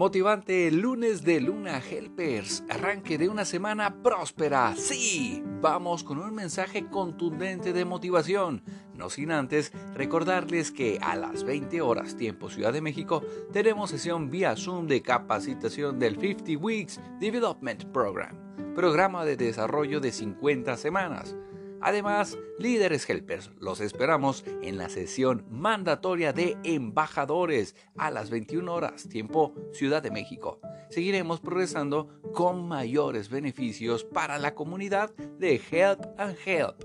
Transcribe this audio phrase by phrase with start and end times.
[0.00, 4.74] Motivante lunes de Luna Helpers, arranque de una semana próspera.
[4.74, 8.62] Sí, vamos con un mensaje contundente de motivación.
[8.94, 14.30] No sin antes recordarles que a las 20 horas tiempo Ciudad de México tenemos sesión
[14.30, 18.34] vía Zoom de capacitación del 50 Weeks Development Program,
[18.74, 21.36] programa de desarrollo de 50 semanas.
[21.82, 29.08] Además, líderes helpers, los esperamos en la sesión mandatoria de embajadores a las 21 horas,
[29.08, 30.60] tiempo Ciudad de México.
[30.90, 36.84] Seguiremos progresando con mayores beneficios para la comunidad de Help and Help.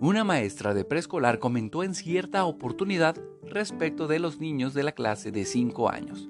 [0.00, 5.32] Una maestra de preescolar comentó en cierta oportunidad respecto de los niños de la clase
[5.32, 6.28] de 5 años.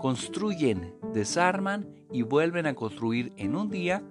[0.00, 4.02] Construyen, desarman y vuelven a construir en un día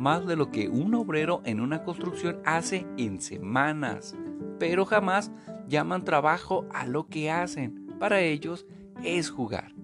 [0.00, 4.16] más de lo que un obrero en una construcción hace en semanas,
[4.58, 5.30] pero jamás
[5.68, 7.86] llaman trabajo a lo que hacen.
[7.98, 8.66] Para ellos
[9.04, 9.74] es jugar.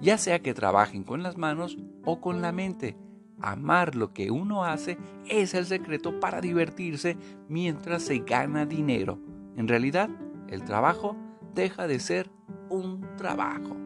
[0.00, 2.96] Ya sea que trabajen con las manos o con la mente,
[3.42, 4.96] amar lo que uno hace
[5.28, 9.18] es el secreto para divertirse mientras se gana dinero.
[9.56, 10.08] En realidad,
[10.48, 11.16] el trabajo
[11.54, 12.30] deja de ser
[12.70, 13.76] un trabajo.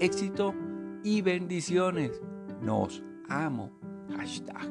[0.00, 0.54] Éxito
[1.02, 2.22] y bendiciones.
[2.62, 3.83] Nos amo.
[4.16, 4.70] Hashtag.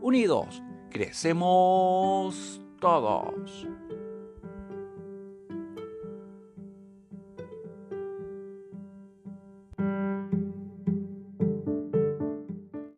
[0.00, 3.66] Unidos, crecemos todos.